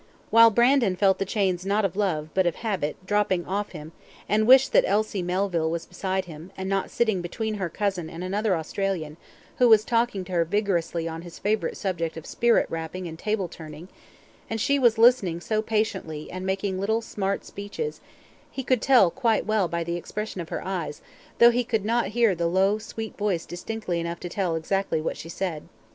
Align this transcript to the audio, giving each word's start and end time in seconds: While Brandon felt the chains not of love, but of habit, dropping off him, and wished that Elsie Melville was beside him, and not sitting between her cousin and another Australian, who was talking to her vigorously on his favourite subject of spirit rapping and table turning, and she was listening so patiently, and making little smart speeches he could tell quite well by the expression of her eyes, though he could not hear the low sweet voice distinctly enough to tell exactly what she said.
While 0.31 0.49
Brandon 0.49 0.95
felt 0.95 1.19
the 1.19 1.25
chains 1.25 1.63
not 1.63 1.85
of 1.85 1.95
love, 1.95 2.29
but 2.33 2.47
of 2.47 2.55
habit, 2.55 2.97
dropping 3.05 3.45
off 3.45 3.69
him, 3.73 3.91
and 4.27 4.47
wished 4.47 4.71
that 4.73 4.83
Elsie 4.87 5.21
Melville 5.21 5.69
was 5.69 5.85
beside 5.85 6.25
him, 6.25 6.51
and 6.57 6.67
not 6.67 6.89
sitting 6.89 7.21
between 7.21 7.53
her 7.61 7.69
cousin 7.69 8.09
and 8.09 8.23
another 8.23 8.57
Australian, 8.57 9.17
who 9.59 9.69
was 9.69 9.85
talking 9.85 10.25
to 10.25 10.31
her 10.31 10.43
vigorously 10.43 11.07
on 11.07 11.21
his 11.21 11.37
favourite 11.37 11.77
subject 11.77 12.17
of 12.17 12.25
spirit 12.25 12.65
rapping 12.67 13.05
and 13.07 13.19
table 13.19 13.47
turning, 13.47 13.89
and 14.49 14.59
she 14.59 14.79
was 14.79 14.97
listening 14.97 15.39
so 15.39 15.61
patiently, 15.61 16.31
and 16.31 16.47
making 16.47 16.79
little 16.79 17.03
smart 17.03 17.45
speeches 17.45 18.01
he 18.49 18.63
could 18.63 18.81
tell 18.81 19.11
quite 19.11 19.45
well 19.45 19.67
by 19.67 19.83
the 19.83 19.97
expression 19.97 20.41
of 20.41 20.49
her 20.49 20.65
eyes, 20.65 21.03
though 21.37 21.51
he 21.51 21.63
could 21.63 21.85
not 21.85 22.07
hear 22.17 22.33
the 22.33 22.47
low 22.47 22.79
sweet 22.79 23.15
voice 23.17 23.45
distinctly 23.45 23.99
enough 23.99 24.19
to 24.19 24.29
tell 24.29 24.55
exactly 24.55 24.99
what 24.99 25.15
she 25.15 25.29
said. 25.29 25.67